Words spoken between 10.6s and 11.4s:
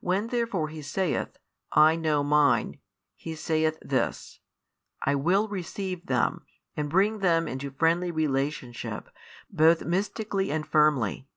firmly.